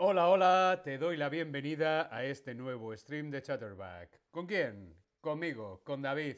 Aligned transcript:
Hola, 0.00 0.28
hola, 0.28 0.80
te 0.84 0.96
doy 0.96 1.16
la 1.16 1.28
bienvenida 1.28 2.08
a 2.14 2.22
este 2.22 2.54
nuevo 2.54 2.96
stream 2.96 3.32
de 3.32 3.42
Chatterback. 3.42 4.20
¿Con 4.30 4.46
quién? 4.46 4.94
Conmigo, 5.20 5.80
con 5.82 6.02
David. 6.02 6.36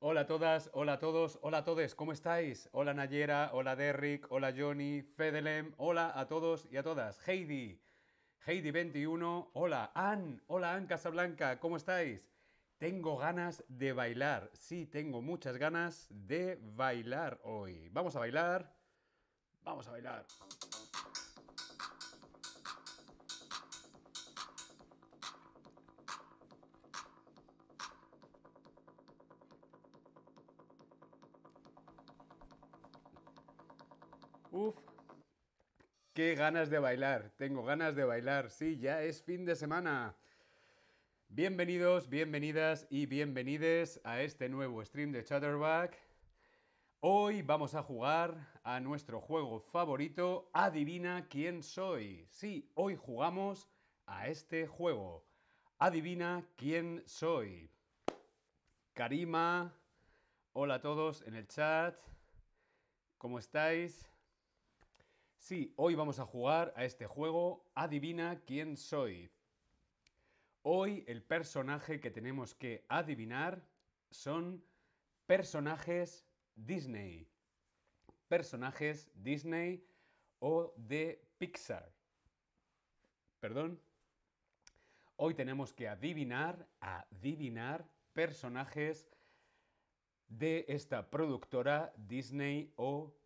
Hola 0.00 0.20
a 0.20 0.26
todas, 0.26 0.68
hola 0.74 0.92
a 0.92 0.98
todos, 0.98 1.38
hola 1.40 1.58
a 1.58 1.64
todos, 1.64 1.94
¿cómo 1.94 2.12
estáis? 2.12 2.68
Hola 2.72 2.92
Nayera, 2.92 3.52
hola 3.54 3.74
Derrick, 3.74 4.30
hola 4.30 4.52
Johnny, 4.54 5.00
Fedelem, 5.00 5.72
hola 5.78 6.12
a 6.14 6.26
todos 6.28 6.68
y 6.70 6.76
a 6.76 6.82
todas. 6.82 7.26
Heidi, 7.26 7.80
Heidi21, 8.44 9.48
hola 9.54 9.92
Ann, 9.94 10.42
hola 10.46 10.74
Ann 10.74 10.86
Casablanca, 10.86 11.58
¿cómo 11.58 11.78
estáis? 11.78 12.30
Tengo 12.76 13.16
ganas 13.16 13.64
de 13.68 13.94
bailar, 13.94 14.50
sí, 14.52 14.84
tengo 14.84 15.22
muchas 15.22 15.56
ganas 15.56 16.06
de 16.10 16.58
bailar 16.60 17.40
hoy. 17.44 17.88
Vamos 17.92 18.14
a 18.14 18.18
bailar, 18.18 18.70
vamos 19.62 19.88
a 19.88 19.92
bailar. 19.92 20.26
Uf, 34.52 34.74
qué 36.12 36.34
ganas 36.34 36.70
de 36.70 36.80
bailar. 36.80 37.30
Tengo 37.36 37.62
ganas 37.62 37.94
de 37.94 38.02
bailar. 38.02 38.50
Sí, 38.50 38.78
ya 38.80 39.00
es 39.00 39.22
fin 39.22 39.44
de 39.44 39.54
semana. 39.54 40.16
Bienvenidos, 41.28 42.08
bienvenidas 42.08 42.84
y 42.90 43.06
bienvenides 43.06 44.00
a 44.02 44.22
este 44.22 44.48
nuevo 44.48 44.84
stream 44.84 45.12
de 45.12 45.22
Chatterback. 45.22 45.96
Hoy 46.98 47.42
vamos 47.42 47.76
a 47.76 47.84
jugar 47.84 48.60
a 48.64 48.80
nuestro 48.80 49.20
juego 49.20 49.60
favorito, 49.60 50.50
Adivina 50.52 51.28
quién 51.30 51.62
soy. 51.62 52.26
Sí, 52.28 52.68
hoy 52.74 52.96
jugamos 52.96 53.68
a 54.04 54.26
este 54.26 54.66
juego. 54.66 55.24
Adivina 55.78 56.44
quién 56.56 57.04
soy. 57.06 57.70
Karima, 58.94 59.72
hola 60.54 60.74
a 60.74 60.80
todos 60.80 61.22
en 61.22 61.36
el 61.36 61.46
chat. 61.46 61.96
¿Cómo 63.16 63.38
estáis? 63.38 64.10
Sí, 65.40 65.72
hoy 65.76 65.94
vamos 65.94 66.18
a 66.20 66.26
jugar 66.26 66.70
a 66.76 66.84
este 66.84 67.06
juego 67.06 67.64
Adivina 67.74 68.42
quién 68.46 68.76
soy. 68.76 69.32
Hoy 70.62 71.02
el 71.08 71.22
personaje 71.22 71.98
que 71.98 72.10
tenemos 72.10 72.54
que 72.54 72.84
adivinar 72.90 73.66
son 74.10 74.62
personajes 75.26 76.26
Disney. 76.54 77.26
Personajes 78.28 79.10
Disney 79.14 79.82
o 80.40 80.74
de 80.76 81.26
Pixar. 81.38 81.90
Perdón. 83.40 83.80
Hoy 85.16 85.32
tenemos 85.32 85.72
que 85.72 85.88
adivinar, 85.88 86.68
adivinar 86.80 87.88
personajes 88.12 89.08
de 90.28 90.66
esta 90.68 91.10
productora 91.10 91.94
Disney 91.96 92.74
o 92.76 93.16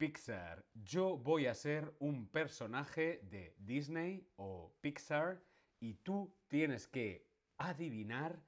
Pixar. 0.00 0.64
Yo 0.82 1.18
voy 1.18 1.46
a 1.46 1.54
ser 1.54 1.94
un 1.98 2.26
personaje 2.26 3.20
de 3.24 3.54
Disney 3.58 4.26
o 4.36 4.72
Pixar 4.80 5.42
y 5.78 5.92
tú 5.92 6.34
tienes 6.48 6.88
que 6.88 7.28
adivinar 7.58 8.42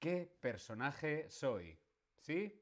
qué 0.00 0.28
personaje 0.40 1.30
soy. 1.30 1.78
¿Sí? 2.18 2.60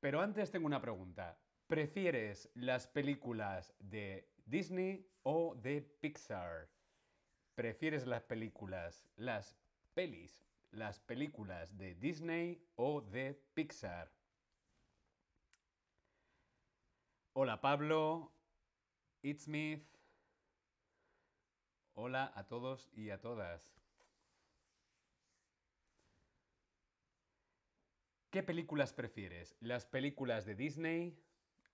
Pero 0.00 0.20
antes 0.20 0.50
tengo 0.50 0.66
una 0.66 0.80
pregunta. 0.80 1.38
¿Prefieres 1.68 2.50
las 2.54 2.88
películas 2.88 3.72
de 3.78 4.28
Disney 4.46 5.08
o 5.22 5.54
de 5.54 5.80
Pixar? 5.80 6.68
¿Prefieres 7.54 8.04
las 8.04 8.24
películas, 8.24 9.06
las 9.14 9.56
pelis, 9.94 10.42
las 10.72 10.98
películas 10.98 11.78
de 11.78 11.94
Disney 11.94 12.66
o 12.74 13.00
de 13.00 13.40
Pixar? 13.54 14.15
Hola 17.38 17.60
Pablo, 17.60 18.32
It's 19.20 19.42
Smith. 19.42 19.84
Hola 21.92 22.32
a 22.34 22.46
todos 22.46 22.88
y 22.94 23.10
a 23.10 23.20
todas. 23.20 23.74
¿Qué 28.30 28.42
películas 28.42 28.94
prefieres? 28.94 29.54
¿Las 29.60 29.84
películas 29.84 30.46
de 30.46 30.54
Disney 30.54 31.22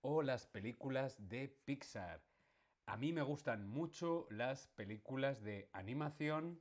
o 0.01 0.23
las 0.23 0.49
películas 0.49 1.29
de 1.29 1.47
Pixar? 1.65 2.21
A 2.87 2.97
mí 2.97 3.13
me 3.13 3.23
gustan 3.23 3.69
mucho 3.69 4.27
las 4.31 4.67
películas 4.67 5.45
de 5.45 5.71
animación, 5.73 6.61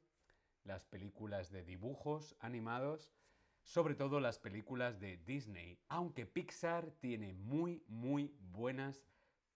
las 0.64 0.86
películas 0.86 1.50
de 1.50 1.64
dibujos 1.64 2.36
animados 2.40 3.12
sobre 3.64 3.96
todo 3.96 4.20
las 4.20 4.40
películas 4.40 5.00
de 5.00 5.18
Disney, 5.18 5.78
aunque 5.88 6.26
Pixar 6.26 6.92
tiene 7.00 7.34
muy, 7.34 7.84
muy 7.88 8.34
buenas 8.52 9.06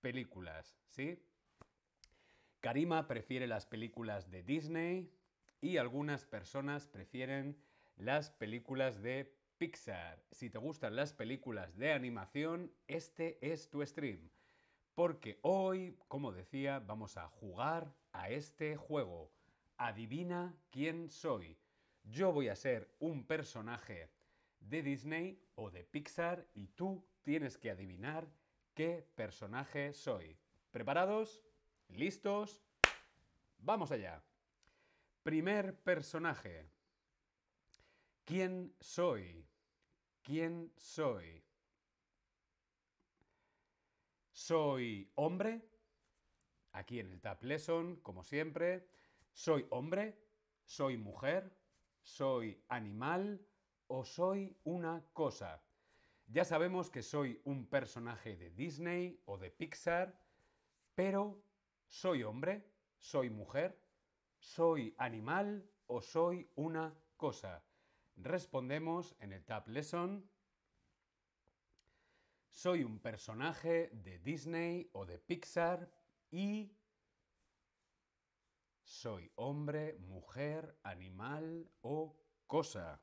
películas, 0.02 0.78
¿sí? 0.88 1.20
Karima 2.62 3.08
prefiere 3.08 3.48
las 3.48 3.66
películas 3.66 4.30
de 4.32 4.44
Disney 4.44 5.12
y 5.62 5.78
algunas 5.78 6.26
personas 6.26 6.88
prefieren 6.88 7.58
las 7.98 8.32
películas 8.32 9.02
de 9.02 9.36
Pixar. 9.58 10.24
Si 10.32 10.50
te 10.50 10.58
gustan 10.58 10.96
las 10.96 11.14
películas 11.14 11.78
de 11.78 11.94
animación, 11.94 12.72
este 12.88 13.38
es 13.42 13.70
tu 13.70 13.86
stream. 13.86 14.30
Porque 14.96 15.40
hoy, 15.42 15.98
como 16.08 16.32
decía, 16.32 16.80
vamos 16.80 17.18
a 17.18 17.28
jugar 17.28 17.94
a 18.12 18.30
este 18.30 18.76
juego. 18.76 19.32
Adivina 19.78 20.56
quién 20.72 21.10
soy. 21.10 21.58
Yo 22.06 22.32
voy 22.32 22.50
a 22.50 22.56
ser 22.56 22.96
un 23.00 23.26
personaje 23.26 24.12
de 24.60 24.84
Disney 24.84 25.44
o 25.56 25.72
de 25.72 25.84
Pixar 25.84 26.48
y 26.54 26.68
tú 26.68 27.04
tienes 27.24 27.58
que 27.58 27.72
adivinar 27.72 28.28
qué 28.76 29.08
personaje 29.16 29.92
soy. 29.92 30.38
¿Preparados? 30.72 31.44
¿Listos? 31.90 32.64
Vamos 33.58 33.92
allá. 33.92 34.24
Primer 35.24 35.82
personaje. 35.82 36.70
¿Quién 38.24 38.76
soy? 38.80 39.48
¿Quién 40.22 40.72
soy? 40.78 41.44
¿Soy 44.32 45.12
hombre? 45.16 45.68
Aquí 46.72 47.00
en 47.00 47.12
el 47.12 47.22
Tab 47.22 47.44
Lesson, 47.44 47.96
como 48.02 48.24
siempre. 48.24 48.88
¿Soy 49.34 49.66
hombre? 49.72 50.20
¿Soy 50.66 50.98
mujer? 50.98 51.56
¿Soy 52.06 52.64
animal 52.70 53.44
o 53.88 54.06
soy 54.06 54.56
una 54.64 55.04
cosa? 55.12 55.64
Ya 56.28 56.46
sabemos 56.46 56.92
que 56.92 57.02
soy 57.02 57.42
un 57.46 57.66
personaje 57.66 58.38
de 58.38 58.52
Disney 58.52 59.20
o 59.26 59.40
de 59.40 59.50
Pixar, 59.50 60.16
pero 60.94 61.44
¿soy 61.88 62.22
hombre? 62.22 62.64
¿Soy 63.00 63.32
mujer? 63.32 63.82
¿Soy 64.38 64.94
animal 65.00 65.68
o 65.88 66.00
soy 66.00 66.48
una 66.54 66.96
cosa? 67.18 67.64
Respondemos 68.18 69.16
en 69.20 69.34
el 69.34 69.44
Tab 69.44 69.68
Lesson. 69.68 70.30
Soy 72.52 72.84
un 72.84 73.00
personaje 73.00 73.90
de 73.92 74.20
Disney 74.20 74.92
o 74.94 75.08
de 75.08 75.18
Pixar 75.18 75.92
y 76.30 76.72
soy 78.86 79.32
hombre, 79.36 79.98
mujer, 80.00 80.78
animal 80.84 81.70
o 81.82 82.16
cosa. 82.48 83.02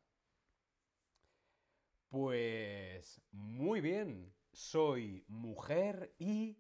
Pues 2.09 3.21
muy 3.33 3.81
bien, 3.81 4.33
soy 4.53 5.25
mujer 5.29 6.15
y 6.19 6.57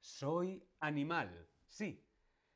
soy 0.00 0.66
animal. 0.80 1.48
Sí, 1.66 2.04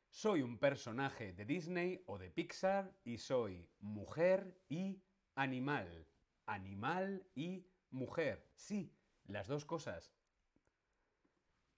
soy 0.09 0.43
un 0.43 0.59
personaje 0.59 1.33
de 1.33 1.45
Disney 1.45 2.03
o 2.07 2.19
de 2.19 2.31
Pixar 2.31 2.93
y 3.05 3.19
soy 3.19 3.69
mujer 3.81 4.59
y 4.69 5.03
animal. 5.35 6.09
Animal 6.47 7.27
y 7.35 7.67
mujer. 7.91 8.49
Sí, 8.55 8.97
las 9.27 9.49
dos 9.49 9.65
cosas. 9.65 10.15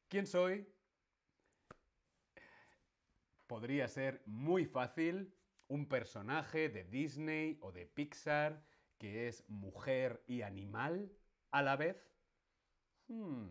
¿Quién 0.09 0.27
soy? 0.27 0.67
Podría 3.49 3.89
ser 3.89 4.23
muy 4.27 4.67
fácil 4.67 5.35
un 5.67 5.89
personaje 5.89 6.69
de 6.69 6.85
Disney 6.85 7.59
o 7.61 7.73
de 7.73 7.87
Pixar 7.87 8.63
que 8.99 9.29
es 9.29 9.49
mujer 9.49 10.23
y 10.27 10.43
animal 10.43 11.11
a 11.51 11.63
la 11.63 11.77
vez. 11.77 11.97
Hmm. 13.09 13.49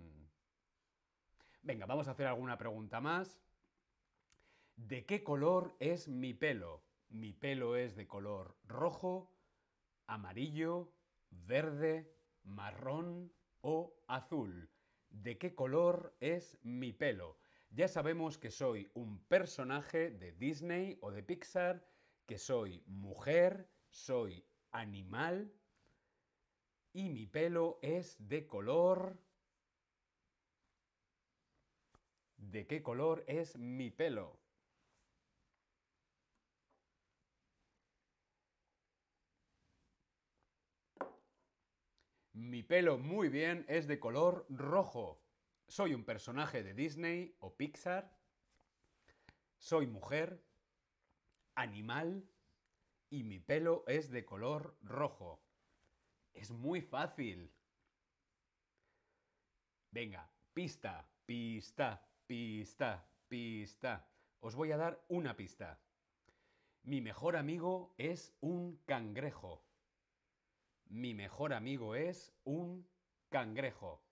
Venga, 1.61 1.85
vamos 1.85 2.07
a 2.07 2.11
hacer 2.11 2.27
alguna 2.27 2.57
pregunta 2.57 3.01
más. 3.01 3.41
¿De 4.75 5.05
qué 5.05 5.23
color 5.23 5.75
es 5.79 6.07
mi 6.07 6.33
pelo? 6.33 6.83
Mi 7.09 7.33
pelo 7.33 7.75
es 7.75 7.95
de 7.95 8.07
color 8.07 8.57
rojo, 8.65 9.33
amarillo, 10.05 10.93
verde, 11.31 12.13
marrón 12.43 13.33
o 13.61 13.95
azul. 14.07 14.69
¿De 15.09 15.37
qué 15.37 15.55
color 15.55 16.15
es 16.19 16.59
mi 16.63 16.93
pelo? 16.93 17.39
Ya 17.69 17.87
sabemos 17.87 18.37
que 18.37 18.49
soy 18.49 18.89
un 18.93 19.19
personaje 19.25 20.09
de 20.11 20.31
Disney 20.31 20.97
o 21.01 21.11
de 21.11 21.23
Pixar, 21.23 21.85
que 22.25 22.37
soy 22.37 22.83
mujer, 22.87 23.69
soy 23.89 24.45
animal 24.71 25.53
y 26.93 27.09
mi 27.09 27.27
pelo 27.27 27.79
es 27.81 28.15
de 28.19 28.47
color... 28.47 29.17
¿De 32.37 32.65
qué 32.65 32.81
color 32.81 33.23
es 33.27 33.57
mi 33.57 33.91
pelo? 33.91 34.39
Mi 42.33 42.63
pelo 42.63 42.97
muy 42.97 43.29
bien 43.29 43.65
es 43.67 43.87
de 43.87 43.99
color 43.99 44.45
rojo. 44.49 45.26
Soy 45.69 45.93
un 45.93 46.05
personaje 46.05 46.63
de 46.63 46.73
Disney 46.73 47.35
o 47.39 47.57
Pixar. 47.57 48.17
Soy 49.57 49.85
mujer, 49.85 50.41
animal 51.55 52.25
y 53.09 53.23
mi 53.23 53.39
pelo 53.39 53.83
es 53.87 54.09
de 54.09 54.23
color 54.25 54.77
rojo. 54.81 55.43
Es 56.33 56.51
muy 56.51 56.81
fácil. 56.81 57.51
Venga, 59.91 60.31
pista, 60.53 61.05
pista, 61.25 62.07
pista, 62.25 63.05
pista. 63.27 64.09
Os 64.39 64.55
voy 64.55 64.71
a 64.71 64.77
dar 64.77 65.03
una 65.09 65.35
pista. 65.35 65.81
Mi 66.83 67.01
mejor 67.01 67.35
amigo 67.35 67.93
es 67.97 68.33
un 68.39 68.77
cangrejo. 68.85 69.65
Mi 70.85 71.13
mejor 71.13 71.53
amigo 71.53 71.95
es 71.95 72.33
un 72.45 72.87
cangrejo. 73.29 74.06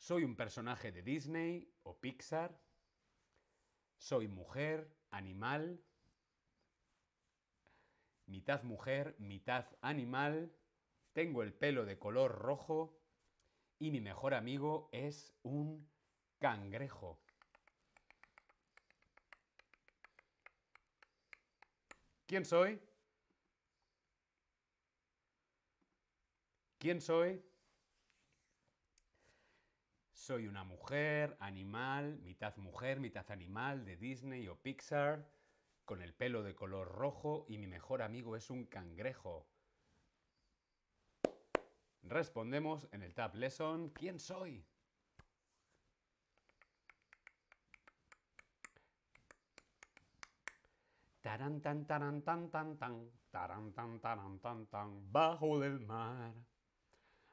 Soy 0.00 0.24
un 0.24 0.34
personaje 0.34 0.92
de 0.92 1.02
Disney 1.02 1.70
o 1.82 2.00
Pixar. 2.00 2.58
Soy 3.98 4.28
mujer, 4.28 4.96
animal. 5.10 5.78
Mitad 8.24 8.62
mujer, 8.62 9.14
mitad 9.18 9.66
animal. 9.82 10.56
Tengo 11.12 11.42
el 11.42 11.52
pelo 11.52 11.84
de 11.84 11.98
color 11.98 12.32
rojo. 12.32 12.98
Y 13.78 13.90
mi 13.90 14.00
mejor 14.00 14.32
amigo 14.32 14.88
es 14.90 15.34
un 15.42 15.86
cangrejo. 16.38 17.20
¿Quién 22.26 22.46
soy? 22.46 22.80
¿Quién 26.78 27.02
soy? 27.02 27.49
Soy 30.30 30.46
una 30.46 30.62
mujer, 30.62 31.36
animal, 31.40 32.20
mitad 32.22 32.56
mujer, 32.58 33.00
mitad 33.00 33.28
animal 33.32 33.84
de 33.84 33.96
Disney 33.96 34.46
o 34.46 34.54
Pixar, 34.54 35.28
con 35.84 36.02
el 36.02 36.14
pelo 36.14 36.44
de 36.44 36.54
color 36.54 36.86
rojo 36.86 37.46
y 37.48 37.58
mi 37.58 37.66
mejor 37.66 38.00
amigo 38.00 38.36
es 38.36 38.48
un 38.48 38.64
cangrejo. 38.66 39.48
Respondemos 42.04 42.86
en 42.92 43.02
el 43.02 43.12
Tab 43.12 43.34
Lesson, 43.34 43.90
¿quién 43.90 44.20
soy? 44.20 44.64
Taran 51.22 51.60
tan 51.60 51.88
taran 51.88 52.22
tan 52.22 52.52
tan 52.52 52.78
tan, 52.78 53.10
taran 53.32 53.72
tan 53.72 54.00
taran 54.00 54.38
tan 54.38 54.66
tan, 54.68 55.10
bajo 55.10 55.58
del 55.58 55.80
mar 55.80 56.32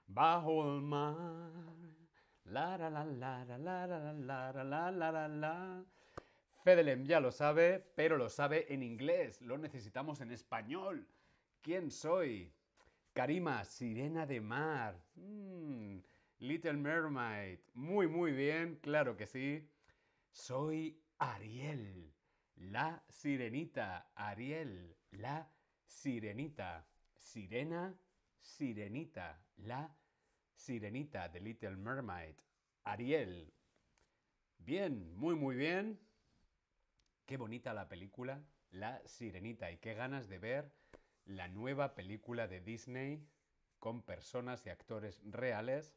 bajo 0.07 0.63
el 0.63 0.81
mar. 0.81 2.06
La 2.49 2.77
la 2.77 2.89
la 2.89 3.03
la 3.03 3.44
la 3.45 3.57
la 3.57 3.85
la 3.88 4.51
la 4.53 4.63
la 4.63 4.91
la 4.91 5.11
la 5.11 5.27
la 5.27 5.85
Fedelem 6.63 7.05
ya 7.05 7.19
lo 7.19 7.31
sabe, 7.31 7.79
pero 7.95 8.17
lo 8.17 8.29
sabe 8.29 8.73
en 8.73 8.83
inglés. 8.83 9.41
Lo 9.41 9.57
necesitamos 9.57 10.21
en 10.21 10.31
español. 10.31 11.07
¿Quién 11.61 11.91
soy? 11.91 12.53
Karima, 13.13 13.63
sirena 13.63 14.25
de 14.25 14.41
mar. 14.41 14.99
Mm, 15.15 15.99
Little 16.39 16.73
Mermaid. 16.73 17.59
Muy, 17.73 18.07
muy 18.07 18.31
bien, 18.31 18.77
claro 18.81 19.17
que 19.17 19.27
sí. 19.27 19.69
Soy 20.31 21.01
Ariel, 21.19 22.13
la 22.55 23.03
sirenita. 23.09 24.11
Ariel, 24.15 24.95
la 25.11 25.49
sirenita. 25.85 26.85
Sirena 27.17 27.94
Sirenita, 28.39 29.41
la 29.57 29.96
Sirenita 30.57 31.30
de 31.30 31.39
Little 31.39 31.77
Mermaid, 31.77 32.36
Ariel. 32.83 33.54
Bien, 34.57 35.15
muy 35.15 35.36
muy 35.36 35.56
bien. 35.56 36.00
Qué 37.25 37.38
bonita 37.38 37.74
la 37.74 37.88
película, 37.88 38.44
La 38.71 39.01
Sirenita, 39.06 39.71
y 39.71 39.77
qué 39.77 39.94
ganas 39.94 40.27
de 40.27 40.39
ver 40.39 40.74
la 41.25 41.48
nueva 41.48 41.94
película 41.94 42.48
de 42.48 42.59
Disney 42.59 43.25
con 43.80 44.01
personas 44.01 44.65
y 44.65 44.69
actores 44.69 45.21
reales. 45.25 45.95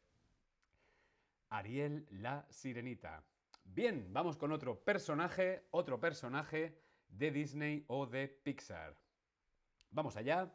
Ariel, 1.48 2.06
la 2.10 2.46
Sirenita. 2.50 3.24
Bien, 3.64 4.12
vamos 4.12 4.36
con 4.36 4.52
otro 4.52 4.84
personaje, 4.84 5.66
otro 5.70 5.98
personaje 5.98 6.78
de 7.08 7.30
Disney 7.30 7.84
o 7.88 8.06
de 8.06 8.28
Pixar. 8.28 8.96
Vamos 9.90 10.16
allá. 10.16 10.52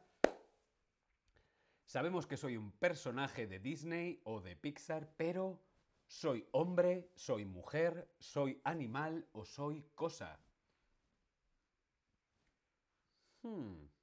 Sabemos 1.86 2.26
que 2.26 2.38
soy 2.38 2.58
un 2.58 2.72
personaje 2.72 3.48
de 3.48 3.60
Disney 3.60 4.20
o 4.24 4.42
de 4.42 4.56
Pixar, 4.56 5.14
pero 5.18 5.62
¿soy 6.08 6.48
hombre, 6.52 7.12
soy 7.16 7.46
mujer, 7.46 8.12
soy 8.20 8.60
animal 8.64 9.30
o 9.34 9.46
soy 9.46 9.84
cosa? 9.94 10.40
Hmm. 13.44 13.95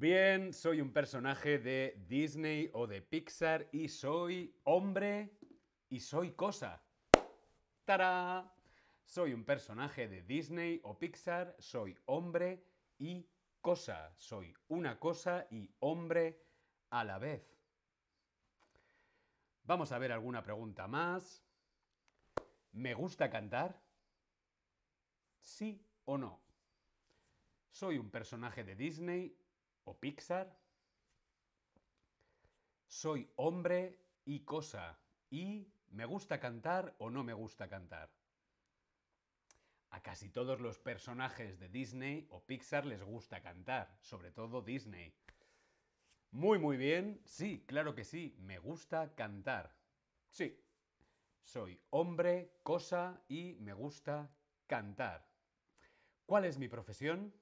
Bien, 0.00 0.52
soy 0.52 0.80
un 0.80 0.92
personaje 0.92 1.58
de 1.58 2.00
Disney 2.06 2.70
o 2.72 2.86
de 2.86 3.02
Pixar 3.02 3.68
y 3.72 3.88
soy 3.88 4.54
hombre 4.62 5.36
y 5.88 5.98
soy 5.98 6.30
cosa. 6.34 6.80
¡Tará! 7.84 8.54
Soy 9.04 9.32
un 9.32 9.44
personaje 9.44 10.06
de 10.06 10.22
Disney 10.22 10.80
o 10.84 10.96
Pixar, 10.96 11.56
soy 11.58 11.98
hombre 12.04 12.62
y 12.96 13.26
cosa. 13.60 14.14
Soy 14.16 14.54
una 14.68 15.00
cosa 15.00 15.48
y 15.50 15.68
hombre 15.80 16.44
a 16.90 17.02
la 17.02 17.18
vez. 17.18 17.58
Vamos 19.64 19.90
a 19.90 19.98
ver 19.98 20.12
alguna 20.12 20.44
pregunta 20.44 20.86
más. 20.86 21.42
¿Me 22.70 22.94
gusta 22.94 23.28
cantar? 23.28 23.82
¿Sí 25.40 25.84
o 26.04 26.16
no? 26.16 26.40
¿Soy 27.72 27.98
un 27.98 28.12
personaje 28.12 28.62
de 28.62 28.76
Disney 28.76 29.36
o 29.88 29.98
Pixar. 29.98 30.54
Soy 32.86 33.30
hombre 33.36 33.98
y 34.24 34.40
cosa. 34.40 34.98
Y 35.30 35.72
me 35.90 36.04
gusta 36.04 36.38
cantar 36.38 36.94
o 36.98 37.10
no 37.10 37.24
me 37.24 37.32
gusta 37.32 37.68
cantar. 37.68 38.10
A 39.90 40.02
casi 40.02 40.28
todos 40.28 40.60
los 40.60 40.78
personajes 40.78 41.58
de 41.58 41.68
Disney 41.70 42.26
o 42.30 42.44
Pixar 42.44 42.84
les 42.84 43.02
gusta 43.02 43.40
cantar, 43.40 43.96
sobre 44.00 44.30
todo 44.30 44.60
Disney. 44.60 45.14
Muy, 46.30 46.58
muy 46.58 46.76
bien. 46.76 47.22
Sí, 47.24 47.64
claro 47.66 47.94
que 47.94 48.04
sí, 48.04 48.36
me 48.40 48.58
gusta 48.58 49.14
cantar. 49.14 49.74
Sí. 50.28 50.62
Soy 51.42 51.80
hombre, 51.88 52.52
cosa 52.62 53.22
y 53.28 53.54
me 53.60 53.72
gusta 53.72 54.30
cantar. 54.66 55.26
¿Cuál 56.26 56.44
es 56.44 56.58
mi 56.58 56.68
profesión? 56.68 57.32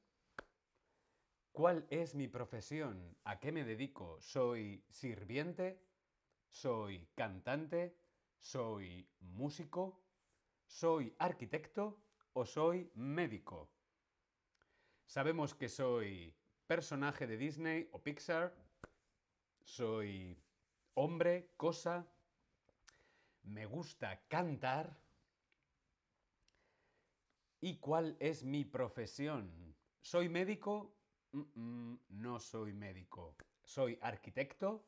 ¿Cuál 1.57 1.87
es 1.89 2.15
mi 2.15 2.29
profesión? 2.29 3.17
¿A 3.25 3.41
qué 3.41 3.51
me 3.51 3.65
dedico? 3.65 4.21
¿Soy 4.21 4.85
sirviente? 4.91 5.81
¿Soy 6.51 7.09
cantante? 7.15 7.97
¿Soy 8.39 9.09
músico? 9.21 10.05
¿Soy 10.67 11.17
arquitecto? 11.19 11.99
¿O 12.35 12.45
soy 12.45 12.91
médico? 12.95 13.71
Sabemos 15.07 15.55
que 15.55 15.71
soy 15.71 16.37
personaje 16.67 17.27
de 17.27 17.39
Disney 17.39 17.89
o 17.91 18.03
Pixar. 18.03 18.55
Soy 19.65 20.39
hombre, 20.93 21.55
cosa. 21.57 22.07
Me 23.45 23.65
gusta 23.65 24.21
cantar. 24.29 25.01
¿Y 27.63 27.79
cuál 27.79 28.15
es 28.21 28.45
mi 28.45 28.67
profesión? 28.67 29.75
¿Soy 30.03 30.29
médico? 30.29 30.96
No 31.55 32.39
soy 32.41 32.73
médico. 32.73 33.37
Soy 33.63 33.99
arquitecto, 34.01 34.85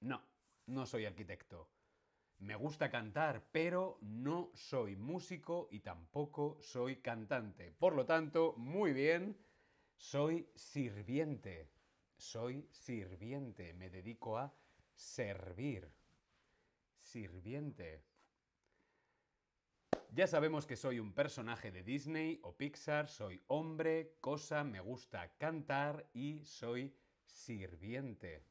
No, 0.00 0.20
no 0.66 0.86
soy 0.86 1.04
arquitecto. 1.06 1.68
Me 2.38 2.56
gusta 2.56 2.90
cantar, 2.90 3.44
pero 3.52 3.98
no 4.02 4.50
soy 4.54 4.96
músico 4.96 5.68
y 5.70 5.80
tampoco 5.80 6.58
soy 6.60 6.96
cantante. 6.96 7.72
Por 7.78 7.94
lo 7.94 8.04
tanto, 8.04 8.54
muy 8.56 8.92
bien, 8.92 9.38
soy 9.96 10.48
sirviente. 10.54 11.70
Soy 12.16 12.68
sirviente. 12.72 13.74
Me 13.74 13.90
dedico 13.90 14.38
a 14.38 14.52
servir. 14.94 15.88
Sirviente. 16.96 18.04
Ya 20.14 20.26
sabemos 20.26 20.66
que 20.66 20.76
soy 20.76 21.00
un 21.00 21.14
personaje 21.14 21.72
de 21.72 21.82
Disney 21.82 22.38
o 22.42 22.54
Pixar, 22.54 23.08
soy 23.08 23.42
hombre, 23.46 24.18
cosa, 24.20 24.62
me 24.62 24.78
gusta 24.78 25.32
cantar 25.38 26.06
y 26.12 26.44
soy 26.44 26.94
sirviente. 27.24 28.44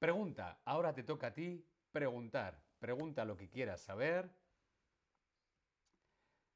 Pregunta, 0.00 0.62
ahora 0.64 0.92
te 0.92 1.04
toca 1.04 1.28
a 1.28 1.32
ti 1.32 1.64
preguntar. 1.92 2.60
Pregunta 2.80 3.24
lo 3.24 3.36
que 3.36 3.48
quieras 3.48 3.82
saber. 3.82 4.28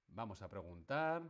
Vamos 0.09 0.43
a 0.43 0.49
preguntar. 0.49 1.23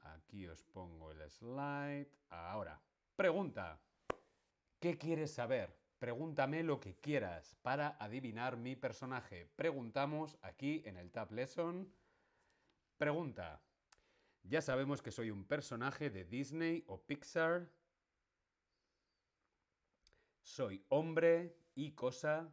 Aquí 0.00 0.46
os 0.46 0.64
pongo 0.64 1.10
el 1.10 1.30
slide. 1.30 2.08
Ahora, 2.30 2.80
pregunta. 3.16 3.78
¿Qué 4.78 4.96
quieres 4.96 5.34
saber? 5.34 5.79
Pregúntame 6.00 6.62
lo 6.62 6.80
que 6.80 6.96
quieras 6.96 7.54
para 7.60 7.98
adivinar 8.00 8.56
mi 8.56 8.74
personaje. 8.74 9.44
Preguntamos 9.54 10.38
aquí 10.40 10.80
en 10.86 10.96
el 10.96 11.12
Tab 11.12 11.30
Lesson. 11.30 11.92
Pregunta. 12.96 13.60
Ya 14.42 14.62
sabemos 14.62 15.02
que 15.02 15.10
soy 15.10 15.30
un 15.30 15.44
personaje 15.44 16.08
de 16.08 16.24
Disney 16.24 16.84
o 16.86 17.02
Pixar. 17.02 17.68
Soy 20.40 20.82
hombre 20.88 21.54
y 21.74 21.92
cosa. 21.92 22.50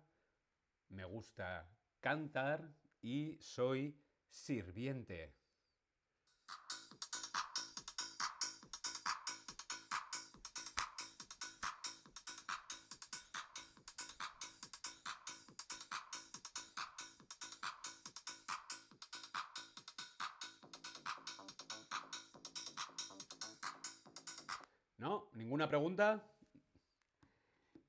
Me 0.90 1.06
gusta 1.06 1.70
cantar 2.02 2.70
y 3.02 3.38
soy 3.40 3.98
sirviente. 4.28 5.37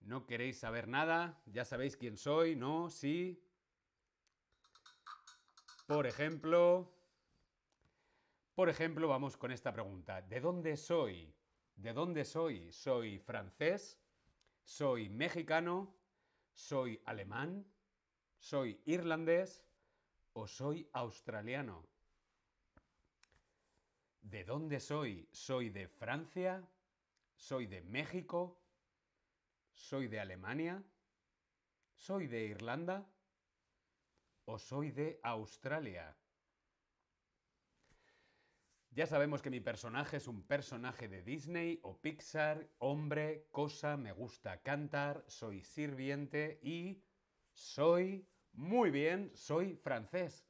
¿No 0.00 0.26
queréis 0.26 0.58
saber 0.58 0.88
nada? 0.88 1.42
¿Ya 1.46 1.64
sabéis 1.64 1.96
quién 1.96 2.16
soy? 2.16 2.56
¿No? 2.56 2.88
¿Sí? 2.88 3.44
Por 5.86 6.06
ejemplo, 6.06 6.90
por 8.54 8.70
ejemplo, 8.70 9.08
vamos 9.08 9.36
con 9.36 9.52
esta 9.52 9.72
pregunta. 9.72 10.22
¿De 10.22 10.40
dónde 10.40 10.76
soy? 10.76 11.34
¿De 11.76 11.92
dónde 11.92 12.24
soy? 12.24 12.72
¿Soy 12.72 13.18
francés? 13.18 14.00
¿Soy 14.64 15.10
mexicano? 15.10 15.94
¿Soy 16.54 17.00
alemán? 17.04 17.66
¿Soy 18.38 18.80
irlandés? 18.86 19.66
¿O 20.32 20.46
soy 20.46 20.88
australiano? 20.92 21.86
¿De 24.22 24.44
dónde 24.44 24.80
soy? 24.80 25.28
¿Soy 25.30 25.68
de 25.70 25.88
Francia? 25.88 26.66
¿Soy 27.38 27.68
de 27.68 27.82
México? 27.82 28.60
¿Soy 29.72 30.08
de 30.08 30.18
Alemania? 30.18 30.82
¿Soy 31.94 32.26
de 32.26 32.44
Irlanda? 32.46 33.08
¿O 34.44 34.58
soy 34.58 34.90
de 34.90 35.20
Australia? 35.22 36.18
Ya 38.90 39.06
sabemos 39.06 39.40
que 39.40 39.50
mi 39.50 39.60
personaje 39.60 40.16
es 40.16 40.26
un 40.26 40.42
personaje 40.48 41.06
de 41.06 41.22
Disney 41.22 41.78
o 41.84 42.00
Pixar, 42.00 42.68
hombre, 42.78 43.46
cosa, 43.52 43.96
me 43.96 44.10
gusta 44.10 44.60
cantar, 44.60 45.24
soy 45.28 45.62
sirviente 45.62 46.58
y 46.60 47.04
soy, 47.52 48.28
muy 48.52 48.90
bien, 48.90 49.30
soy 49.36 49.76
francés. 49.76 50.44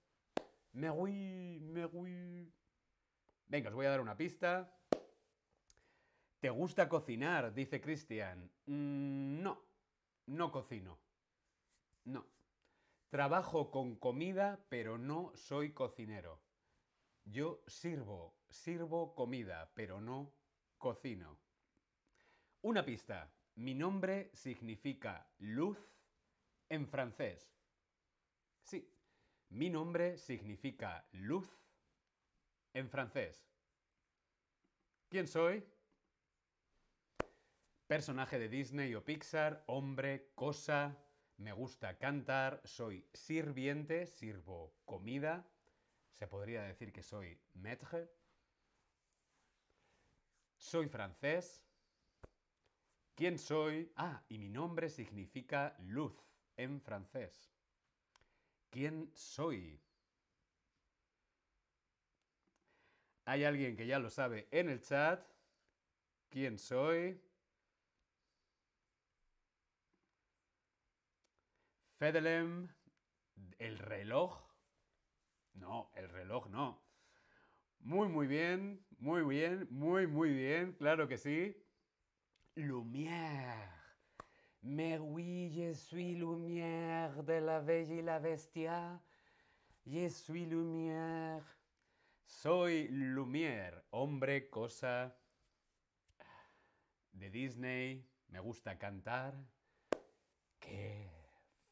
Me 0.72 0.88
voy, 0.88 1.60
me 1.60 1.84
voy. 1.84 2.50
Venga, 3.46 3.68
os 3.68 3.74
voy 3.74 3.84
a 3.84 3.90
dar 3.90 4.00
una 4.00 4.16
pista. 4.16 4.77
¿Te 6.40 6.50
gusta 6.50 6.88
cocinar? 6.88 7.52
Dice 7.52 7.80
Cristian. 7.80 8.50
Mm, 8.66 9.42
no, 9.42 9.60
no 10.26 10.52
cocino. 10.52 10.98
No. 12.04 12.26
Trabajo 13.10 13.70
con 13.70 13.96
comida, 13.96 14.64
pero 14.68 14.98
no 14.98 15.32
soy 15.34 15.72
cocinero. 15.72 16.40
Yo 17.24 17.62
sirvo, 17.66 18.36
sirvo 18.48 19.14
comida, 19.14 19.72
pero 19.74 20.00
no 20.00 20.32
cocino. 20.78 21.38
Una 22.62 22.84
pista. 22.84 23.32
Mi 23.56 23.74
nombre 23.74 24.30
significa 24.34 25.28
luz 25.38 25.78
en 26.68 26.86
francés. 26.86 27.52
Sí, 28.62 28.88
mi 29.48 29.70
nombre 29.70 30.16
significa 30.18 31.08
luz 31.10 31.48
en 32.74 32.88
francés. 32.88 33.48
¿Quién 35.08 35.26
soy? 35.26 35.64
Personaje 37.88 38.38
de 38.38 38.50
Disney 38.50 38.94
o 38.94 39.02
Pixar, 39.02 39.64
hombre, 39.66 40.30
cosa, 40.34 40.94
me 41.38 41.52
gusta 41.52 41.96
cantar, 41.96 42.60
soy 42.62 43.08
sirviente, 43.14 44.06
sirvo 44.06 44.74
comida, 44.84 45.48
se 46.12 46.26
podría 46.26 46.64
decir 46.64 46.92
que 46.92 47.02
soy 47.02 47.40
maître, 47.54 48.10
soy 50.58 50.86
francés, 50.90 51.64
¿quién 53.14 53.38
soy? 53.38 53.90
Ah, 53.96 54.22
y 54.28 54.36
mi 54.36 54.50
nombre 54.50 54.90
significa 54.90 55.74
luz 55.78 56.12
en 56.58 56.82
francés. 56.82 57.50
¿Quién 58.68 59.10
soy? 59.14 59.80
Hay 63.24 63.44
alguien 63.44 63.78
que 63.78 63.86
ya 63.86 63.98
lo 63.98 64.10
sabe 64.10 64.46
en 64.50 64.68
el 64.68 64.82
chat. 64.82 65.26
¿Quién 66.28 66.58
soy? 66.58 67.27
Fedelem, 71.98 72.68
el 73.58 73.78
reloj. 73.78 74.32
No, 75.54 75.90
el 75.96 76.08
reloj 76.08 76.48
no. 76.48 76.80
Muy, 77.80 78.08
muy 78.08 78.28
bien, 78.28 78.86
muy 78.98 79.24
bien, 79.24 79.66
muy, 79.70 80.06
muy 80.06 80.32
bien, 80.32 80.72
claro 80.74 81.08
que 81.08 81.18
sí. 81.18 81.56
Lumière. 82.54 83.74
Mais 84.62 84.98
oui, 85.00 85.50
je 85.50 85.72
suis 85.74 86.14
lumière 86.14 87.24
de 87.24 87.40
la 87.40 87.60
bella 87.60 87.94
y 87.94 88.02
la 88.02 88.20
bestia. 88.20 89.00
Je 89.84 90.08
suis 90.08 90.46
lumière. 90.46 91.42
Soy 92.26 92.86
Lumière, 92.90 93.82
hombre, 93.90 94.48
cosa 94.50 95.16
de 97.12 97.28
Disney. 97.28 98.06
Me 98.28 98.38
gusta 98.38 98.78
cantar. 98.78 99.34
¿Qué? 100.60 101.07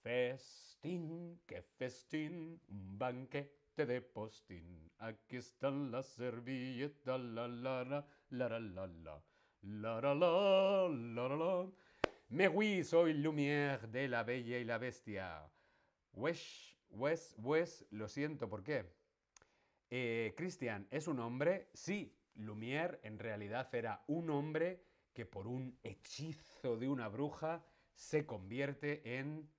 Festín, 0.06 1.40
qué 1.46 1.62
festín, 1.62 2.60
un 2.68 2.96
banquete 2.96 3.86
de 3.86 4.00
postín. 4.00 4.88
Aquí 4.98 5.38
están 5.38 5.90
las 5.90 6.06
servilletas, 6.06 7.18
la 7.20 7.48
la 7.48 7.82
la, 7.82 8.06
la 8.30 8.48
la 8.48 8.60
la 8.60 8.86
la, 8.86 9.24
la 9.62 10.00
la 10.00 10.14
la, 10.14 10.88
la 10.88 11.70
la 12.30 12.50
oui, 12.50 12.84
soy 12.84 13.14
Lumière 13.14 13.88
de 13.88 14.06
la 14.06 14.22
Bella 14.22 14.58
y 14.60 14.64
la 14.64 14.78
Bestia. 14.78 15.50
Wesh, 16.12 16.78
wes, 16.90 17.34
wes, 17.38 17.84
lo 17.90 18.06
siento, 18.06 18.48
¿por 18.48 18.62
qué? 18.62 18.86
Eh, 19.90 20.34
Cristian, 20.36 20.86
¿es 20.92 21.08
un 21.08 21.18
hombre? 21.18 21.68
Sí, 21.74 22.16
Lumière 22.36 23.00
en 23.02 23.18
realidad 23.18 23.74
era 23.74 24.04
un 24.06 24.30
hombre 24.30 24.84
que 25.12 25.26
por 25.26 25.48
un 25.48 25.80
hechizo 25.82 26.76
de 26.76 26.88
una 26.88 27.08
bruja 27.08 27.66
se 27.92 28.24
convierte 28.24 29.18
en 29.18 29.55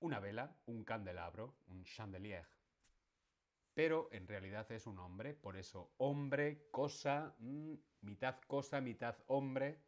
una 0.00 0.20
vela, 0.20 0.56
un 0.66 0.84
candelabro, 0.84 1.54
un 1.68 1.84
chandelier. 1.84 2.46
Pero 3.74 4.08
en 4.12 4.28
realidad 4.28 4.70
es 4.70 4.86
un 4.86 4.98
hombre, 4.98 5.34
por 5.34 5.56
eso 5.56 5.92
hombre, 5.98 6.68
cosa, 6.70 7.34
mm, 7.38 7.74
mitad 8.02 8.36
cosa, 8.46 8.80
mitad 8.80 9.16
hombre. 9.26 9.80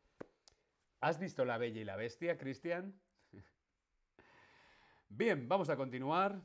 ¿Has 1.00 1.18
visto 1.18 1.44
La 1.44 1.58
Bella 1.58 1.80
y 1.80 1.84
la 1.84 1.96
Bestia, 1.96 2.36
Cristian? 2.36 3.00
Bien, 5.08 5.48
vamos 5.48 5.68
a 5.70 5.76
continuar 5.76 6.42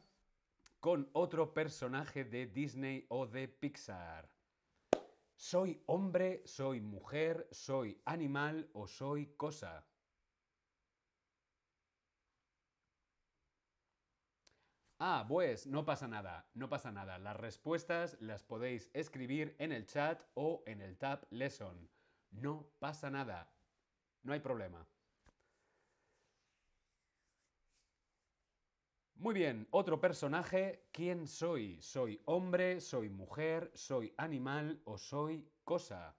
con 0.79 1.09
otro 1.13 1.53
personaje 1.53 2.23
de 2.23 2.47
Disney 2.47 3.05
o 3.09 3.25
de 3.25 3.47
Pixar. 3.47 4.29
¿Soy 5.35 5.81
hombre, 5.87 6.43
soy 6.45 6.81
mujer, 6.81 7.47
soy 7.51 7.99
animal 8.05 8.69
o 8.73 8.87
soy 8.87 9.33
cosa? 9.37 9.83
Ah, 15.03 15.25
pues 15.27 15.65
no 15.65 15.83
pasa 15.83 16.07
nada, 16.07 16.45
no 16.53 16.69
pasa 16.69 16.91
nada. 16.91 17.17
Las 17.17 17.35
respuestas 17.35 18.17
las 18.19 18.43
podéis 18.43 18.91
escribir 18.93 19.55
en 19.57 19.71
el 19.71 19.87
chat 19.87 20.21
o 20.35 20.61
en 20.67 20.79
el 20.79 20.95
tab 20.95 21.25
lesson. 21.31 21.89
No 22.29 22.67
pasa 22.77 23.09
nada. 23.09 23.51
No 24.21 24.31
hay 24.31 24.41
problema. 24.41 24.85
Muy 29.15 29.33
bien, 29.33 29.67
otro 29.71 29.99
personaje. 29.99 30.83
¿Quién 30.91 31.25
soy? 31.25 31.81
¿Soy 31.81 32.21
hombre? 32.25 32.79
¿Soy 32.79 33.09
mujer? 33.09 33.71
¿Soy 33.73 34.13
animal 34.17 34.83
o 34.85 34.99
soy 34.99 35.49
cosa? 35.63 36.15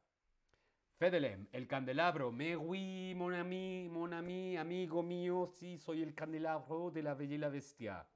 Fedelem, 0.99 1.47
el 1.53 1.69
candelabro. 1.69 2.33
Me 2.33 2.57
oui, 2.57 3.15
mon 3.15 3.33
ami, 3.33 3.89
mon 3.89 4.13
ami, 4.13 4.57
amigo 4.57 5.05
mío. 5.05 5.47
Sí, 5.47 5.79
soy 5.79 6.03
el 6.03 6.17
candelabro 6.17 6.91
de 6.91 7.05
la 7.05 7.15
Bella 7.15 7.37
y 7.37 7.39
la 7.39 7.49
Bestia. 7.49 8.09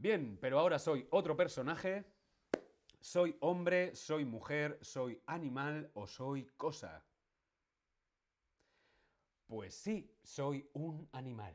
Bien, 0.00 0.38
pero 0.40 0.58
ahora 0.58 0.78
soy 0.78 1.06
otro 1.10 1.36
personaje. 1.36 2.06
¿Soy 3.00 3.36
hombre, 3.40 3.94
soy 3.94 4.24
mujer, 4.24 4.78
soy 4.80 5.20
animal 5.26 5.90
o 5.92 6.06
soy 6.06 6.46
cosa? 6.56 7.04
Pues 9.46 9.74
sí, 9.74 10.10
soy 10.22 10.70
un 10.72 11.06
animal. 11.12 11.54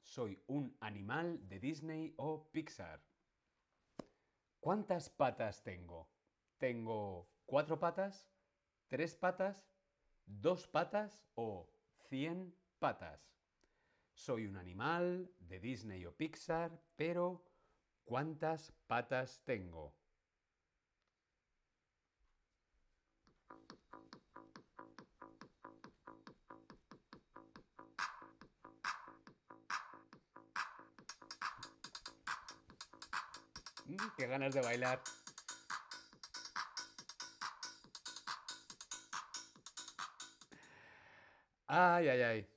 Soy 0.00 0.42
un 0.48 0.76
animal 0.80 1.48
de 1.48 1.60
Disney 1.60 2.14
o 2.16 2.50
Pixar. 2.50 3.00
¿Cuántas 4.58 5.08
patas 5.08 5.62
tengo? 5.62 6.08
¿Tengo 6.58 7.28
cuatro 7.46 7.78
patas? 7.78 8.28
¿Tres 8.88 9.14
patas? 9.14 9.70
¿Dos 10.26 10.66
patas 10.66 11.24
o 11.36 11.70
cien 12.08 12.52
patas? 12.80 13.41
Soy 14.24 14.46
un 14.46 14.56
animal 14.56 15.28
de 15.40 15.58
Disney 15.58 16.06
o 16.06 16.14
Pixar, 16.14 16.70
pero 16.94 17.42
¿Cuántas 18.04 18.72
patas 18.86 19.42
tengo? 19.44 19.94
Mm, 33.86 33.96
¡Qué 34.16 34.26
ganas 34.26 34.54
de 34.54 34.60
bailar! 34.60 35.02
¡Ay, 41.66 42.08
ay, 42.08 42.22
ay! 42.22 42.51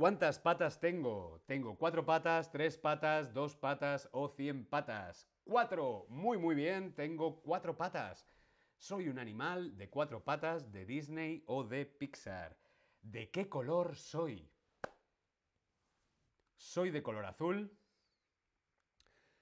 ¿Cuántas 0.00 0.38
patas 0.38 0.80
tengo? 0.80 1.42
Tengo 1.44 1.76
cuatro 1.76 2.06
patas, 2.06 2.50
tres 2.50 2.78
patas, 2.78 3.34
dos 3.34 3.54
patas 3.54 4.08
o 4.12 4.30
cien 4.30 4.64
patas. 4.64 5.28
¡Cuatro! 5.44 6.06
Muy, 6.08 6.38
muy 6.38 6.54
bien, 6.54 6.94
tengo 6.94 7.42
cuatro 7.42 7.76
patas. 7.76 8.26
Soy 8.78 9.10
un 9.10 9.18
animal 9.18 9.76
de 9.76 9.90
cuatro 9.90 10.24
patas 10.24 10.72
de 10.72 10.86
Disney 10.86 11.44
o 11.46 11.64
de 11.64 11.84
Pixar. 11.84 12.56
¿De 13.02 13.30
qué 13.30 13.50
color 13.50 13.94
soy? 13.94 14.50
¿Soy 16.56 16.90
de 16.90 17.02
color 17.02 17.26
azul? 17.26 17.70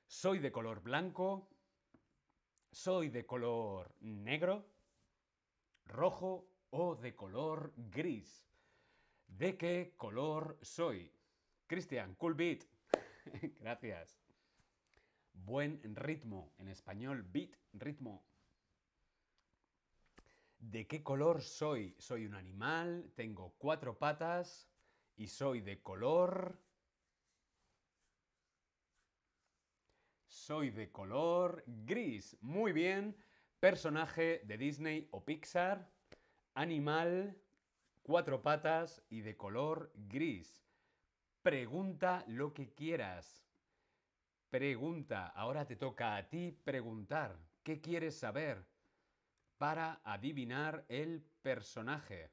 ¿Soy 0.09 0.41
de 0.41 0.51
color 0.51 0.83
blanco? 0.83 1.49
¿Soy 2.73 3.11
de 3.11 3.25
color 3.25 3.95
negro? 4.01 4.67
¿Rojo 5.85 6.51
o 6.71 6.97
de 6.97 7.15
color 7.15 7.73
gris? 7.77 8.48
¿De 9.29 9.57
qué 9.57 9.95
color 9.97 10.59
soy? 10.63 11.13
Cristian, 11.67 12.15
cool 12.17 12.35
beat. 12.35 12.65
Gracias. 13.61 14.19
Buen 15.33 15.81
ritmo. 15.95 16.53
En 16.59 16.69
español, 16.69 17.23
beat, 17.23 17.55
ritmo. 17.75 18.25
¿De 20.59 20.89
qué 20.89 21.05
color 21.05 21.41
soy? 21.41 21.95
Soy 21.99 22.27
un 22.27 22.35
animal, 22.35 23.13
tengo 23.15 23.55
cuatro 23.59 23.97
patas 23.97 24.69
y 25.17 25.29
soy 25.29 25.61
de 25.61 25.81
color... 25.83 26.61
Soy 30.27 30.71
de 30.71 30.91
color 30.91 31.63
gris. 31.67 32.37
Muy 32.41 32.73
bien. 32.73 33.15
Personaje 33.61 34.41
de 34.45 34.57
Disney 34.57 35.09
o 35.11 35.25
Pixar. 35.25 35.91
Animal 36.55 37.37
cuatro 38.09 38.41
patas 38.41 39.03
y 39.11 39.21
de 39.21 39.37
color 39.37 39.93
gris. 39.95 40.65
Pregunta 41.43 42.25
lo 42.27 42.55
que 42.55 42.73
quieras. 42.73 43.47
Pregunta, 44.49 45.27
ahora 45.27 45.67
te 45.67 45.77
toca 45.77 46.17
a 46.17 46.27
ti 46.27 46.51
preguntar. 46.65 47.37
¿Qué 47.63 47.83
quieres 47.83 48.19
saber? 48.19 48.65
Para 49.59 50.01
adivinar 50.05 50.87
el 50.89 51.21
personaje. 51.43 52.31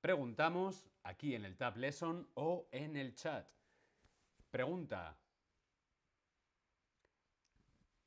Preguntamos 0.00 0.84
aquí 1.04 1.36
en 1.36 1.44
el 1.44 1.56
Tab 1.56 1.76
Lesson 1.76 2.28
o 2.34 2.68
en 2.72 2.96
el 2.96 3.14
chat. 3.14 3.48
Pregunta. 4.50 5.16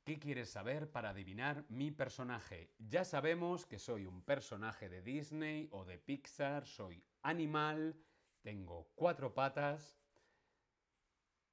¿Qué 0.04 0.18
quieres 0.18 0.50
saber 0.50 0.90
para 0.90 1.10
adivinar 1.10 1.64
mi 1.68 1.92
personaje? 1.92 2.74
Ya 2.78 3.04
sabemos 3.04 3.66
que 3.66 3.78
soy 3.78 4.04
un 4.04 4.22
personaje 4.22 4.88
de 4.88 5.00
Disney 5.00 5.68
o 5.70 5.84
de 5.84 5.96
Pixar, 5.96 6.66
soy 6.66 7.04
animal, 7.22 7.94
tengo 8.42 8.90
cuatro 8.96 9.32
patas 9.32 10.02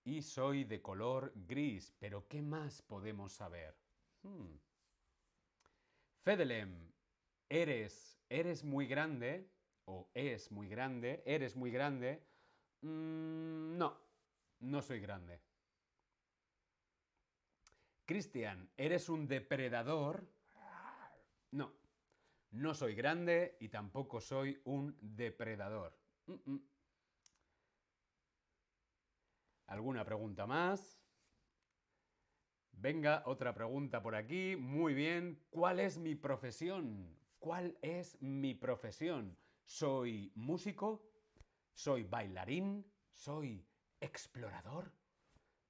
y 0.04 0.24
soy 0.24 0.64
de 0.64 0.82
color 0.82 1.32
gris. 1.36 1.94
Pero 2.00 2.28
¿qué 2.28 2.42
más 2.42 2.82
podemos 2.82 3.34
saber? 3.34 3.76
Hmm. 4.24 4.58
Fedelem, 6.24 6.92
eres, 7.50 8.20
eres 8.30 8.64
muy 8.64 8.88
grande 8.88 9.48
o 9.86 10.10
es 10.16 10.52
muy 10.52 10.68
grande, 10.68 11.22
eres 11.28 11.56
muy 11.56 11.70
grande. 11.70 12.28
Mm, 12.82 13.78
no, 13.78 13.96
no 14.60 14.82
soy 14.82 15.02
grande. 15.02 15.49
Cristian, 18.10 18.68
¿eres 18.76 19.08
un 19.08 19.28
depredador? 19.28 20.28
No, 21.52 21.72
no 22.50 22.74
soy 22.74 22.96
grande 22.96 23.56
y 23.60 23.70
tampoco 23.70 24.20
soy 24.20 24.60
un 24.64 24.98
depredador. 25.00 25.96
¿Alguna 29.68 30.04
pregunta 30.04 30.48
más? 30.48 31.00
Venga, 32.72 33.22
otra 33.28 33.54
pregunta 33.54 34.02
por 34.02 34.16
aquí. 34.16 34.56
Muy 34.56 34.96
bien. 34.96 35.46
¿Cuál 35.52 35.80
es 35.80 36.00
mi 36.00 36.16
profesión? 36.16 37.16
¿Cuál 37.38 37.78
es 37.84 38.20
mi 38.24 38.56
profesión? 38.56 39.38
¿Soy 39.66 40.32
músico? 40.34 41.08
¿Soy 41.76 42.06
bailarín? 42.06 42.92
¿Soy 43.12 43.64
explorador? 44.00 44.92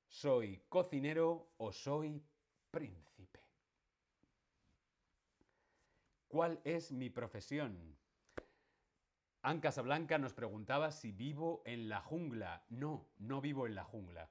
¿Soy 0.08 0.63
cocinero 0.69 1.54
o 1.58 1.71
soy 1.71 2.23
príncipe? 2.71 3.39
¿Cuál 6.27 6.62
es 6.63 6.91
mi 6.91 7.10
profesión? 7.10 7.97
Anne 9.41 9.62
Casablanca 9.62 10.17
nos 10.17 10.34
preguntaba 10.34 10.91
si 10.91 11.12
vivo 11.12 11.62
en 11.65 11.89
la 11.89 12.01
jungla. 12.01 12.65
No, 12.69 13.08
no 13.17 13.41
vivo 13.41 13.67
en 13.67 13.75
la 13.75 13.84
jungla. 13.84 14.29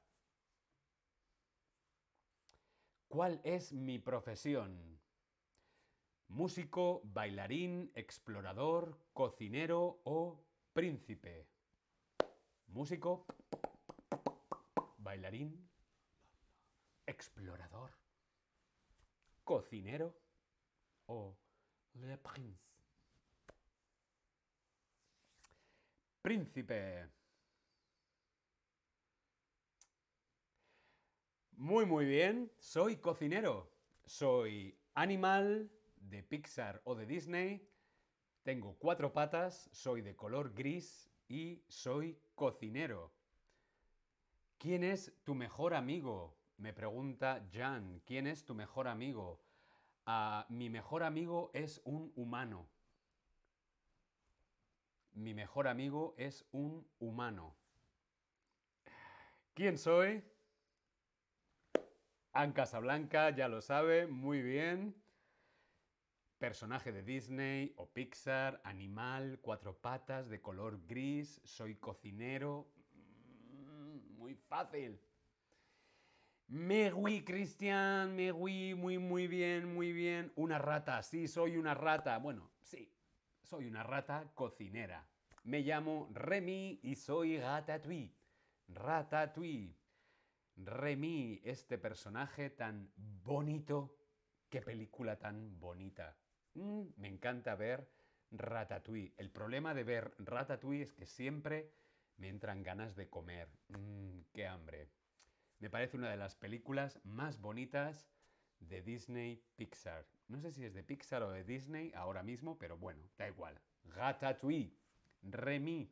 ¿Cuál 3.08 3.40
es 3.42 3.72
mi 3.72 3.98
profesión? 3.98 5.00
Músico, 6.28 7.00
bailarín, 7.04 7.90
explorador, 7.94 9.00
cocinero 9.14 10.02
o 10.04 10.44
príncipe. 10.74 11.48
Músico, 12.66 13.24
bailarín, 14.98 15.70
explorador, 17.06 17.90
cocinero 19.48 20.14
o 21.06 21.34
le 21.94 22.18
prince. 22.18 22.60
Príncipe. 26.20 27.08
Muy, 31.52 31.86
muy 31.86 32.04
bien. 32.04 32.52
Soy 32.58 32.98
cocinero. 32.98 33.72
Soy 34.04 34.78
animal 34.92 35.70
de 35.96 36.22
Pixar 36.22 36.82
o 36.84 36.94
de 36.94 37.06
Disney. 37.06 37.66
Tengo 38.42 38.76
cuatro 38.78 39.14
patas, 39.14 39.70
soy 39.72 40.02
de 40.02 40.14
color 40.14 40.52
gris 40.52 41.10
y 41.26 41.64
soy 41.68 42.20
cocinero. 42.34 43.14
¿Quién 44.58 44.84
es 44.84 45.14
tu 45.24 45.34
mejor 45.34 45.72
amigo? 45.72 46.37
Me 46.58 46.72
pregunta 46.72 47.46
Jan. 47.52 48.02
¿Quién 48.04 48.26
es 48.26 48.44
tu 48.44 48.52
mejor 48.52 48.88
amigo? 48.88 49.40
Ah, 50.06 50.44
mi 50.48 50.68
mejor 50.68 51.04
amigo 51.04 51.52
es 51.54 51.80
un 51.84 52.12
humano. 52.16 52.68
Mi 55.12 55.34
mejor 55.34 55.68
amigo 55.68 56.14
es 56.18 56.44
un 56.50 56.84
humano. 56.98 57.54
¿Quién 59.54 59.78
soy? 59.78 60.24
Anne 62.32 62.52
Casablanca, 62.52 63.30
ya 63.30 63.46
lo 63.46 63.60
sabe, 63.60 64.08
muy 64.08 64.42
bien. 64.42 64.96
Personaje 66.38 66.90
de 66.90 67.04
Disney 67.04 67.72
o 67.76 67.86
Pixar, 67.86 68.60
animal, 68.64 69.38
cuatro 69.42 69.76
patas, 69.76 70.28
de 70.28 70.40
color 70.40 70.84
gris, 70.88 71.40
soy 71.44 71.76
cocinero. 71.76 72.66
Mm, 73.52 74.18
muy 74.18 74.34
fácil. 74.34 75.00
Me 76.48 76.90
oui, 76.94 77.24
Cristian, 77.24 78.16
me 78.16 78.32
oui, 78.32 78.74
muy, 78.74 78.96
muy 78.96 79.26
bien, 79.26 79.74
muy 79.74 79.92
bien. 79.92 80.32
Una 80.34 80.56
rata, 80.56 81.02
sí, 81.02 81.28
soy 81.28 81.58
una 81.58 81.74
rata. 81.74 82.16
Bueno, 82.16 82.50
sí, 82.62 82.90
soy 83.42 83.66
una 83.66 83.82
rata 83.82 84.32
cocinera. 84.34 85.06
Me 85.44 85.60
llamo 85.60 86.08
Remy 86.10 86.80
y 86.82 86.94
soy 86.94 87.38
Ratatouille. 87.38 88.14
Ratatouille. 88.68 89.76
Remy, 90.56 91.42
este 91.44 91.76
personaje 91.76 92.48
tan 92.48 92.90
bonito. 92.96 93.98
Qué 94.48 94.62
película 94.62 95.18
tan 95.18 95.60
bonita. 95.60 96.16
Mm, 96.54 96.84
me 96.96 97.08
encanta 97.08 97.56
ver 97.56 97.90
Ratatouille. 98.30 99.12
El 99.18 99.30
problema 99.30 99.74
de 99.74 99.84
ver 99.84 100.14
Ratatouille 100.18 100.84
es 100.84 100.94
que 100.94 101.04
siempre 101.04 101.74
me 102.16 102.30
entran 102.30 102.62
ganas 102.62 102.96
de 102.96 103.10
comer. 103.10 103.50
Mm, 103.68 104.20
qué 104.32 104.46
hambre. 104.46 104.88
Me 105.58 105.70
parece 105.70 105.96
una 105.96 106.10
de 106.10 106.16
las 106.16 106.36
películas 106.36 107.00
más 107.04 107.40
bonitas 107.40 108.08
de 108.60 108.82
Disney 108.82 109.44
Pixar. 109.56 110.06
No 110.28 110.40
sé 110.40 110.52
si 110.52 110.64
es 110.64 110.74
de 110.74 110.84
Pixar 110.84 111.22
o 111.22 111.30
de 111.30 111.44
Disney 111.44 111.92
ahora 111.94 112.22
mismo, 112.22 112.58
pero 112.58 112.76
bueno, 112.76 113.08
da 113.16 113.28
igual. 113.28 113.60
Ratatouille. 113.84 114.76
Remy. 115.22 115.90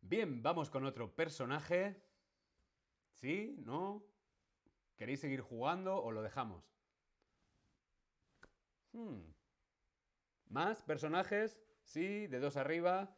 Bien, 0.00 0.42
vamos 0.42 0.70
con 0.70 0.84
otro 0.84 1.14
personaje. 1.14 2.00
¿Sí? 3.10 3.56
¿No? 3.64 4.04
¿Queréis 4.96 5.20
seguir 5.20 5.40
jugando 5.40 6.02
o 6.02 6.12
lo 6.12 6.22
dejamos? 6.22 6.64
Hmm. 8.92 9.22
¿Más 10.46 10.82
personajes? 10.82 11.60
¿Sí? 11.82 12.26
¿De 12.28 12.38
dos 12.38 12.56
arriba? 12.56 13.16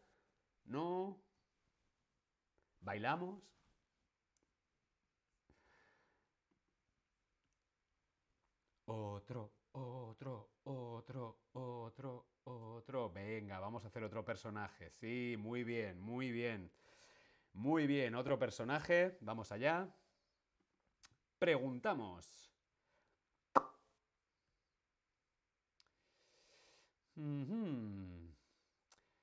¿No? 0.64 1.22
¿Bailamos? 2.80 3.42
Otro, 8.86 9.52
otro, 9.72 10.48
otro, 10.64 11.38
otro, 11.52 12.26
otro. 12.44 13.10
Venga, 13.10 13.58
vamos 13.58 13.84
a 13.84 13.88
hacer 13.88 14.04
otro 14.04 14.24
personaje. 14.24 14.90
Sí, 14.90 15.36
muy 15.38 15.64
bien, 15.64 16.00
muy 16.00 16.30
bien. 16.30 16.70
Muy 17.52 17.86
bien, 17.86 18.14
otro 18.14 18.38
personaje. 18.38 19.18
Vamos 19.20 19.50
allá. 19.50 19.88
Preguntamos. 21.38 22.52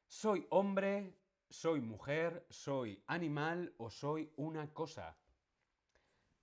¿Soy 0.07 0.47
hombre, 0.49 1.15
soy 1.49 1.79
mujer, 1.79 2.45
soy 2.49 3.03
animal 3.07 3.73
o 3.77 3.89
soy 3.89 4.33
una 4.35 4.73
cosa? 4.73 5.15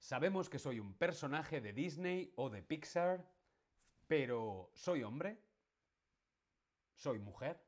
Sabemos 0.01 0.49
que 0.49 0.59
soy 0.59 0.81
un 0.81 0.95
personaje 0.95 1.61
de 1.61 1.75
Disney 1.75 2.33
o 2.37 2.49
de 2.49 2.63
Pixar, 2.63 3.23
pero 4.09 4.73
¿soy 4.75 5.03
hombre? 5.03 5.39
¿Soy 6.95 7.19
mujer? 7.19 7.63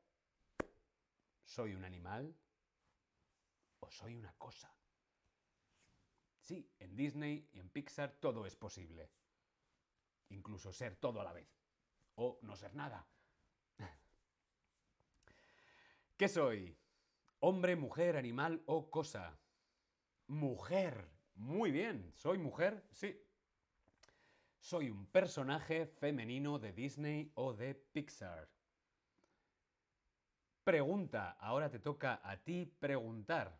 ¿Soy 1.45 1.75
un 1.75 1.85
animal? 1.85 2.35
¿O 3.79 3.91
soy 3.91 4.15
una 4.15 4.33
cosa? 4.33 4.75
Sí, 6.39 6.67
en 6.79 6.95
Disney 6.95 7.47
y 7.53 7.59
en 7.59 7.69
Pixar 7.69 8.13
todo 8.13 8.47
es 8.47 8.55
posible. 8.55 9.11
Incluso 10.29 10.73
ser 10.73 10.95
todo 10.95 11.21
a 11.21 11.23
la 11.23 11.33
vez. 11.33 11.47
O 12.15 12.39
no 12.41 12.55
ser 12.55 12.73
nada. 12.73 13.07
¿Qué 16.17 16.27
soy? 16.27 16.75
¿Hombre, 17.39 17.75
mujer, 17.75 18.17
animal 18.17 18.63
o 18.65 18.89
cosa? 18.89 19.39
Mujer. 20.25 21.12
Muy 21.35 21.71
bien. 21.71 22.11
¿Soy 22.13 22.37
mujer? 22.37 22.83
Sí. 22.91 23.19
Soy 24.59 24.89
un 24.89 25.05
personaje 25.07 25.85
femenino 25.85 26.59
de 26.59 26.71
Disney 26.73 27.31
o 27.35 27.53
de 27.53 27.75
Pixar. 27.75 28.49
Pregunta. 30.63 31.31
Ahora 31.39 31.69
te 31.69 31.79
toca 31.79 32.21
a 32.23 32.37
ti 32.37 32.65
preguntar. 32.65 33.59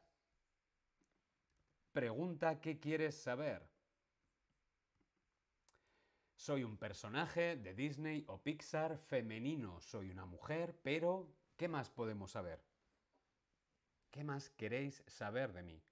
Pregunta 1.92 2.60
qué 2.62 2.80
quieres 2.80 3.16
saber. 3.22 3.70
Soy 6.36 6.64
un 6.64 6.78
personaje 6.78 7.56
de 7.56 7.74
Disney 7.74 8.24
o 8.28 8.42
Pixar 8.42 8.98
femenino. 8.98 9.80
Soy 9.82 10.10
una 10.10 10.26
mujer, 10.26 10.80
pero 10.82 11.34
¿qué 11.58 11.68
más 11.68 11.90
podemos 11.90 12.32
saber? 12.32 12.64
¿Qué 14.12 14.24
más 14.24 14.50
queréis 14.50 15.04
saber 15.08 15.54
de 15.54 15.64
mí? 15.64 15.84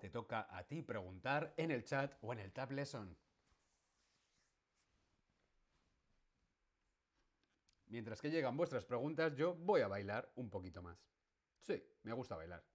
Te 0.00 0.08
toca 0.08 0.48
a 0.50 0.66
ti 0.66 0.82
preguntar 0.82 1.52
en 1.58 1.70
el 1.70 1.84
chat 1.84 2.16
o 2.22 2.32
en 2.32 2.38
el 2.38 2.52
Tab 2.52 2.70
Lesson. 2.72 3.16
Mientras 7.86 8.20
que 8.20 8.30
llegan 8.30 8.56
vuestras 8.56 8.84
preguntas, 8.84 9.34
yo 9.34 9.54
voy 9.54 9.82
a 9.82 9.88
bailar 9.88 10.32
un 10.36 10.48
poquito 10.48 10.80
más. 10.80 10.96
Sí, 11.60 11.82
me 12.04 12.12
gusta 12.12 12.36
bailar. 12.36 12.69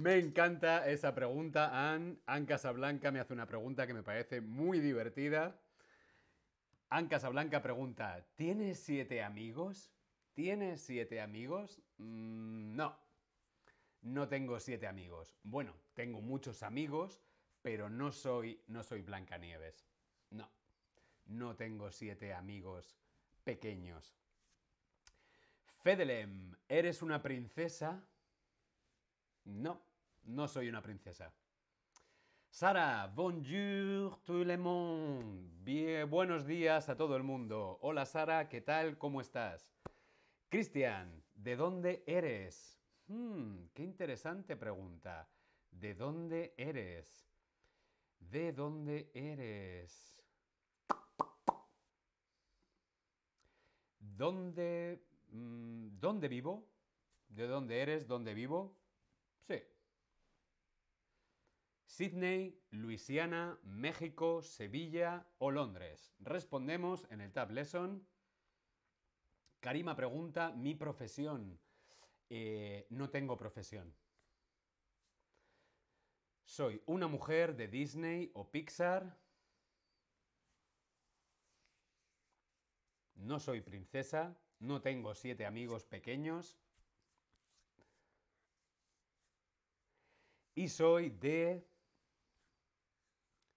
Me 0.00 0.16
encanta 0.16 0.88
esa 0.88 1.14
pregunta, 1.14 1.92
Anne. 1.92 2.16
Anne 2.24 2.46
Casablanca 2.46 3.10
me 3.10 3.20
hace 3.20 3.34
una 3.34 3.44
pregunta 3.44 3.86
que 3.86 3.92
me 3.92 4.02
parece 4.02 4.40
muy 4.40 4.80
divertida. 4.80 5.60
Anne 6.88 7.06
Casablanca 7.06 7.60
pregunta, 7.60 8.24
¿tienes 8.34 8.80
siete 8.80 9.22
amigos? 9.22 9.92
¿Tienes 10.32 10.80
siete 10.80 11.20
amigos? 11.20 11.82
Mm, 11.98 12.76
no, 12.76 12.96
no 14.00 14.26
tengo 14.26 14.58
siete 14.58 14.86
amigos. 14.86 15.36
Bueno, 15.42 15.74
tengo 15.92 16.22
muchos 16.22 16.62
amigos, 16.62 17.20
pero 17.60 17.90
no 17.90 18.10
soy, 18.10 18.58
no 18.68 18.82
soy 18.82 19.02
Blancanieves. 19.02 19.86
No, 20.30 20.48
no 21.26 21.56
tengo 21.56 21.92
siete 21.92 22.32
amigos 22.32 22.96
pequeños. 23.44 24.16
Fedelem, 25.82 26.56
¿eres 26.70 27.02
una 27.02 27.20
princesa? 27.20 28.02
No, 29.44 29.89
no 30.24 30.48
soy 30.48 30.68
una 30.68 30.82
princesa. 30.82 31.32
Sara, 32.48 33.06
bonjour 33.14 34.20
tout 34.24 34.44
le 34.44 34.58
monde. 34.58 36.04
Buenos 36.08 36.46
días 36.46 36.88
a 36.88 36.96
todo 36.96 37.16
el 37.16 37.22
mundo. 37.22 37.78
Hola 37.82 38.04
Sara, 38.04 38.48
¿qué 38.48 38.60
tal? 38.60 38.98
¿Cómo 38.98 39.20
estás? 39.20 39.72
Cristian, 40.48 41.22
¿de 41.34 41.56
dónde 41.56 42.02
eres? 42.06 42.78
Hmm, 43.06 43.66
qué 43.72 43.82
interesante 43.82 44.56
pregunta. 44.56 45.28
¿De 45.70 45.94
dónde 45.94 46.54
eres? 46.56 47.30
¿De 48.18 48.52
dónde 48.52 49.10
eres? 49.14 50.20
¿Dónde, 53.98 55.02
mm, 55.30 55.98
¿Dónde 56.00 56.28
vivo? 56.28 56.68
¿De 57.28 57.46
dónde 57.46 57.80
eres? 57.80 58.06
¿Dónde 58.08 58.34
vivo? 58.34 58.76
Sí. 59.46 59.62
Sydney, 61.90 62.56
Luisiana, 62.70 63.58
México, 63.64 64.42
Sevilla 64.42 65.26
o 65.38 65.50
Londres. 65.50 66.14
Respondemos 66.20 67.04
en 67.10 67.20
el 67.20 67.32
Tab 67.32 67.50
Lesson. 67.50 68.06
Karima 69.58 69.96
pregunta, 69.96 70.52
mi 70.52 70.76
profesión. 70.76 71.58
Eh, 72.28 72.86
no 72.90 73.10
tengo 73.10 73.36
profesión. 73.36 73.92
Soy 76.44 76.80
una 76.86 77.08
mujer 77.08 77.56
de 77.56 77.66
Disney 77.66 78.30
o 78.34 78.48
Pixar. 78.48 79.18
No 83.16 83.40
soy 83.40 83.62
princesa. 83.62 84.38
No 84.60 84.80
tengo 84.80 85.12
siete 85.16 85.44
amigos 85.44 85.84
pequeños. 85.86 86.56
Y 90.54 90.68
soy 90.68 91.10
de... 91.10 91.69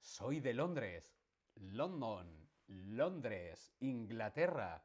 Soy 0.04 0.42
de 0.42 0.54
Londres. 0.54 1.18
London. 1.56 2.28
Londres, 2.68 3.74
Inglaterra. 3.80 4.84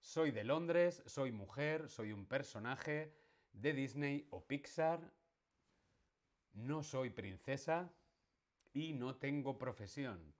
Soy 0.00 0.30
de 0.30 0.42
Londres, 0.42 1.02
soy 1.04 1.32
mujer, 1.32 1.90
soy 1.90 2.12
un 2.12 2.24
personaje 2.26 3.14
de 3.52 3.74
Disney 3.74 4.26
o 4.30 4.46
Pixar. 4.46 5.12
No 6.54 6.82
soy 6.82 7.10
princesa 7.10 7.92
y 8.72 8.94
no 8.94 9.16
tengo 9.16 9.58
profesión. 9.58 10.34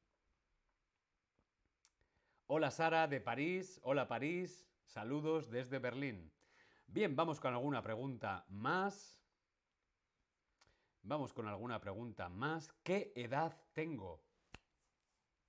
Hola 2.47 2.71
Sara 2.71 3.07
de 3.09 3.21
París, 3.21 3.79
hola 3.83 4.09
París, 4.09 4.67
saludos 4.85 5.51
desde 5.51 5.79
Berlín. 5.79 6.33
Bien, 6.87 7.15
vamos 7.15 7.41
con 7.41 7.53
alguna 7.53 7.83
pregunta 7.83 8.47
más. 8.49 9.22
Vamos 11.05 11.33
con 11.33 11.49
alguna 11.49 11.81
pregunta 11.81 12.29
más. 12.29 12.73
¿Qué 12.85 13.13
edad 13.17 13.61
tengo? 13.73 14.23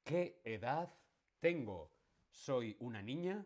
¿Qué 0.03 0.41
edad 0.43 0.91
tengo? 1.39 1.91
¿Soy 2.31 2.75
una 2.79 3.03
niña? 3.03 3.45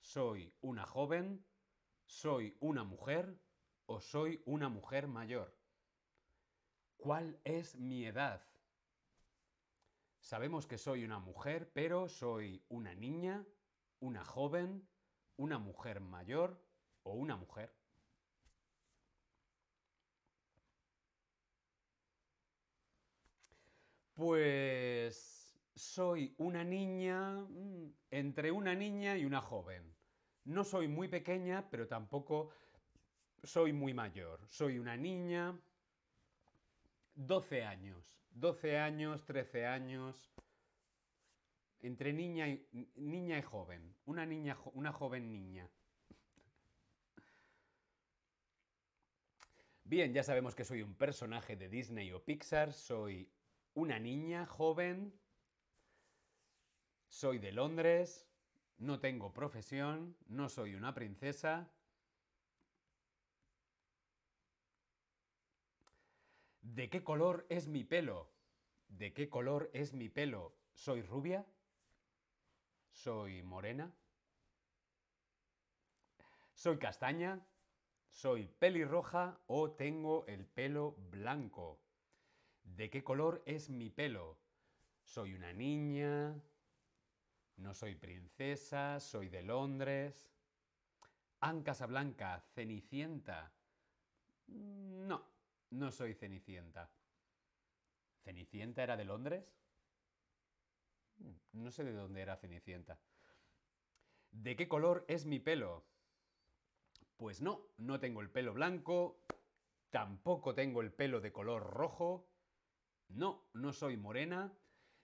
¿Soy 0.00 0.52
una 0.60 0.84
joven? 0.84 1.46
¿Soy 2.06 2.56
una 2.58 2.82
mujer? 2.82 3.40
¿O 3.86 4.00
soy 4.00 4.42
una 4.46 4.68
mujer 4.68 5.06
mayor? 5.06 5.56
¿Cuál 6.96 7.40
es 7.44 7.76
mi 7.76 8.04
edad? 8.04 8.42
Sabemos 10.18 10.66
que 10.66 10.76
soy 10.76 11.04
una 11.04 11.20
mujer, 11.20 11.70
pero 11.72 12.08
soy 12.08 12.64
una 12.68 12.94
niña, 12.96 13.46
una 14.00 14.24
joven, 14.24 14.88
una 15.36 15.60
mujer 15.60 16.00
mayor 16.00 16.60
o 17.04 17.12
una 17.12 17.36
mujer. 17.36 17.77
Pues 24.18 25.56
soy 25.76 26.34
una 26.38 26.64
niña, 26.64 27.34
mm, 27.34 27.92
entre 28.10 28.50
una 28.50 28.74
niña 28.74 29.16
y 29.16 29.24
una 29.24 29.40
joven. 29.40 29.94
No 30.42 30.64
soy 30.64 30.88
muy 30.88 31.06
pequeña, 31.06 31.70
pero 31.70 31.86
tampoco 31.86 32.50
soy 33.44 33.72
muy 33.72 33.94
mayor. 33.94 34.44
Soy 34.48 34.80
una 34.80 34.96
niña, 34.96 35.56
12 37.14 37.62
años. 37.62 38.20
12 38.30 38.78
años, 38.78 39.24
13 39.24 39.66
años. 39.66 40.32
Entre 41.78 42.12
niña 42.12 42.48
y, 42.48 42.90
niña 42.96 43.38
y 43.38 43.42
joven. 43.42 43.94
Una, 44.04 44.26
niña, 44.26 44.58
una 44.74 44.92
joven 44.92 45.30
niña. 45.30 45.70
Bien, 49.84 50.12
ya 50.12 50.24
sabemos 50.24 50.56
que 50.56 50.64
soy 50.64 50.82
un 50.82 50.96
personaje 50.96 51.54
de 51.54 51.68
Disney 51.68 52.10
o 52.10 52.24
Pixar. 52.24 52.72
Soy 52.72 53.30
una 53.78 54.00
niña 54.00 54.44
joven. 54.44 55.16
Soy 57.08 57.38
de 57.38 57.52
Londres. 57.52 58.28
No 58.78 58.98
tengo 58.98 59.32
profesión. 59.32 60.16
No 60.26 60.48
soy 60.48 60.74
una 60.74 60.94
princesa. 60.94 61.70
¿De 66.60 66.90
qué 66.90 67.04
color 67.04 67.46
es 67.48 67.68
mi 67.68 67.84
pelo? 67.84 68.32
¿De 68.88 69.12
qué 69.12 69.28
color 69.28 69.70
es 69.72 69.94
mi 69.94 70.08
pelo? 70.08 70.56
¿Soy 70.74 71.02
rubia? 71.02 71.46
¿Soy 72.90 73.42
morena? 73.44 73.94
¿Soy 76.54 76.78
castaña? 76.78 77.46
¿Soy 78.08 78.48
pelirroja 78.48 79.40
o 79.46 79.70
tengo 79.70 80.26
el 80.26 80.46
pelo 80.46 80.96
blanco? 81.10 81.87
¿De 82.76 82.90
qué 82.90 83.02
color 83.02 83.42
es 83.46 83.70
mi 83.70 83.90
pelo? 83.90 84.38
¿Soy 85.02 85.34
una 85.34 85.52
niña? 85.52 86.34
¿No 87.56 87.74
soy 87.74 87.94
princesa? 87.94 89.00
¿Soy 89.00 89.28
de 89.28 89.42
Londres? 89.42 90.30
Anne 91.40 91.62
Casablanca, 91.62 92.40
Cenicienta. 92.54 93.52
No, 94.46 95.22
no 95.70 95.90
soy 95.90 96.14
Cenicienta. 96.14 96.90
¿Cenicienta 98.22 98.82
era 98.82 98.96
de 98.96 99.04
Londres? 99.04 99.56
Mm, 101.18 101.62
No 101.64 101.70
sé 101.70 101.84
de 101.84 101.92
dónde 101.92 102.20
era 102.22 102.36
Cenicienta. 102.36 102.98
¿De 104.30 104.56
qué 104.56 104.68
color 104.68 105.04
es 105.08 105.26
mi 105.26 105.40
pelo? 105.40 105.84
Pues 107.16 107.40
no, 107.40 107.62
no 107.78 107.98
tengo 107.98 108.20
el 108.20 108.30
pelo 108.30 108.54
blanco, 108.54 109.18
tampoco 109.90 110.54
tengo 110.54 110.80
el 110.82 110.92
pelo 110.92 111.20
de 111.20 111.32
color 111.32 111.62
rojo. 111.70 112.28
No, 113.08 113.48
no 113.54 113.72
soy 113.72 113.96
morena. 113.96 114.52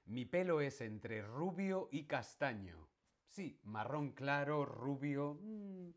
Mi 0.07 0.25
pelo 0.25 0.61
es 0.61 0.81
entre 0.81 1.23
rubio 1.23 1.89
y 1.91 2.05
castaño. 2.05 2.89
Sí, 3.27 3.59
marrón 3.65 4.13
claro, 4.13 4.65
rubio. 4.65 5.39
mm. 5.41 5.91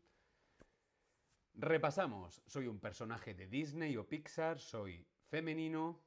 Repasamos. 1.54 2.42
Soy 2.46 2.66
un 2.68 2.78
personaje 2.78 3.34
de 3.34 3.46
Disney 3.46 3.96
o 3.96 4.08
Pixar, 4.08 4.58
soy 4.58 5.06
femenino, 5.28 6.00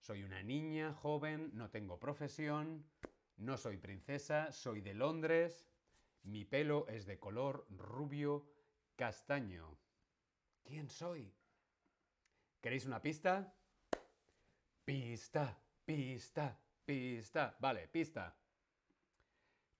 soy 0.00 0.22
una 0.22 0.42
niña 0.42 0.92
joven, 0.92 1.50
no 1.54 1.70
tengo 1.70 1.98
profesión, 1.98 2.84
no 3.36 3.56
soy 3.56 3.78
princesa, 3.78 4.52
soy 4.52 4.80
de 4.82 4.94
Londres, 4.94 5.66
mi 6.22 6.44
pelo 6.44 6.86
es 6.88 7.06
de 7.06 7.18
color 7.18 7.66
rubio 7.70 8.50
castaño. 8.96 9.78
¿Quién 10.62 10.88
soy? 10.90 11.32
¿Queréis 12.60 12.84
una 12.84 13.00
pista? 13.00 13.54
Pista, 14.88 15.54
pista, 15.84 16.58
pista. 16.86 17.54
Vale, 17.60 17.88
pista. 17.88 18.34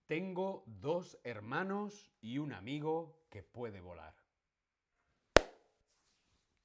Tengo 0.06 0.64
dos 0.66 1.18
hermanos 1.24 2.12
y 2.20 2.36
un 2.36 2.52
amigo 2.52 3.24
que 3.30 3.42
puede 3.42 3.80
volar. 3.80 4.14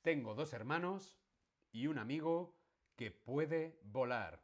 Tengo 0.02 0.36
dos 0.36 0.52
hermanos 0.52 1.18
y 1.72 1.88
un 1.88 1.98
amigo 1.98 2.54
que 2.98 3.12
puede 3.12 3.80
volar. 3.82 4.44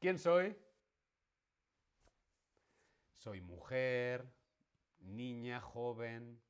¿Quién 0.00 0.18
soy? 0.18 0.58
Soy 3.14 3.40
mujer, 3.40 4.28
niña, 4.98 5.60
joven, 5.60 6.42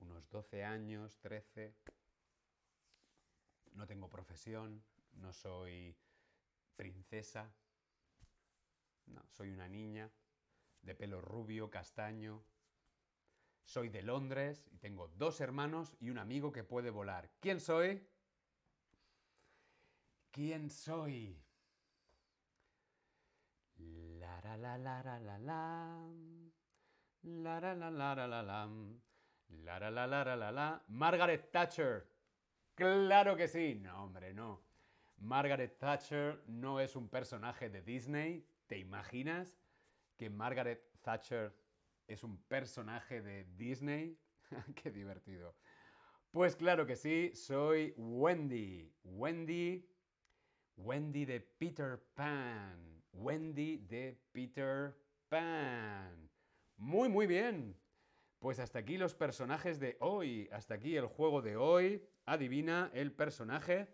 unos 0.00 0.28
12 0.28 0.64
años, 0.64 1.18
13. 1.20 1.74
No 3.72 3.86
tengo 3.86 4.08
profesión, 4.08 4.82
no 5.12 5.32
soy 5.32 5.96
princesa. 6.76 7.52
No, 9.06 9.22
soy 9.28 9.50
una 9.50 9.68
niña 9.68 10.10
de 10.82 10.94
pelo 10.94 11.20
rubio, 11.20 11.70
castaño. 11.70 12.42
Soy 13.64 13.88
de 13.88 14.02
Londres 14.02 14.66
y 14.72 14.78
tengo 14.78 15.08
dos 15.08 15.40
hermanos 15.40 15.96
y 16.00 16.10
un 16.10 16.18
amigo 16.18 16.52
que 16.52 16.64
puede 16.64 16.90
volar. 16.90 17.30
¿Quién 17.40 17.60
soy? 17.60 18.06
¿Quién 20.30 20.70
soy? 20.70 21.40
La 23.76 24.40
la 24.42 24.56
la 24.56 24.78
la 24.78 25.02
la 25.02 25.18
la 25.18 25.38
la. 25.38 26.12
La 27.22 27.60
la 27.60 27.74
la 27.74 27.90
la 27.90 28.14
la 28.14 28.26
la 28.26 28.42
la. 28.42 28.68
La 29.48 29.78
la 29.78 29.90
la 29.90 30.06
la 30.06 30.24
la 30.24 30.36
la 30.36 30.52
la. 30.52 30.84
Margaret 30.88 31.50
Thatcher. 31.50 32.06
Claro 32.80 33.36
que 33.36 33.46
sí. 33.46 33.74
No, 33.74 34.04
hombre, 34.04 34.32
no. 34.32 34.62
Margaret 35.18 35.76
Thatcher 35.78 36.42
no 36.46 36.80
es 36.80 36.96
un 36.96 37.10
personaje 37.10 37.68
de 37.68 37.82
Disney. 37.82 38.46
¿Te 38.66 38.78
imaginas 38.78 39.60
que 40.16 40.30
Margaret 40.30 40.82
Thatcher 41.02 41.54
es 42.08 42.24
un 42.24 42.38
personaje 42.44 43.20
de 43.20 43.44
Disney? 43.58 44.18
Qué 44.82 44.90
divertido. 44.90 45.54
Pues 46.30 46.56
claro 46.56 46.86
que 46.86 46.96
sí, 46.96 47.32
soy 47.34 47.92
Wendy. 47.98 48.90
Wendy. 49.04 49.86
Wendy 50.78 51.26
de 51.26 51.40
Peter 51.42 52.02
Pan. 52.14 53.02
Wendy 53.12 53.76
de 53.76 54.18
Peter 54.32 54.96
Pan. 55.28 56.30
Muy, 56.78 57.10
muy 57.10 57.26
bien. 57.26 57.78
Pues 58.38 58.58
hasta 58.58 58.78
aquí 58.78 58.96
los 58.96 59.14
personajes 59.14 59.78
de 59.78 59.98
hoy. 60.00 60.48
Hasta 60.50 60.76
aquí 60.76 60.96
el 60.96 61.04
juego 61.04 61.42
de 61.42 61.58
hoy. 61.58 62.02
Adivina 62.30 62.92
el 62.94 63.10
personaje. 63.10 63.92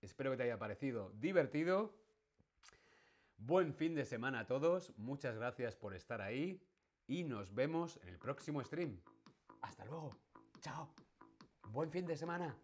Espero 0.00 0.30
que 0.30 0.36
te 0.36 0.44
haya 0.44 0.56
parecido 0.56 1.10
divertido. 1.16 1.92
Buen 3.38 3.74
fin 3.74 3.96
de 3.96 4.04
semana 4.04 4.38
a 4.38 4.46
todos. 4.46 4.96
Muchas 4.98 5.34
gracias 5.34 5.74
por 5.74 5.92
estar 5.92 6.20
ahí. 6.20 6.62
Y 7.08 7.24
nos 7.24 7.52
vemos 7.52 7.98
en 8.04 8.10
el 8.10 8.20
próximo 8.20 8.62
stream. 8.62 9.00
Hasta 9.62 9.84
luego. 9.84 10.14
Chao. 10.60 10.94
Buen 11.70 11.90
fin 11.90 12.06
de 12.06 12.16
semana. 12.16 12.56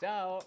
Chao. 0.00 0.40